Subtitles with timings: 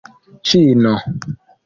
[0.49, 0.95] ĉino